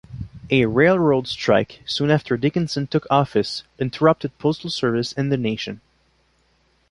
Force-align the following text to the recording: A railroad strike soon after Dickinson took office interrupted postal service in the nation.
A 0.49 0.65
railroad 0.65 1.27
strike 1.27 1.83
soon 1.85 2.09
after 2.09 2.35
Dickinson 2.35 2.87
took 2.87 3.05
office 3.11 3.61
interrupted 3.77 4.35
postal 4.39 4.71
service 4.71 5.11
in 5.11 5.29
the 5.29 5.37
nation. 5.37 5.79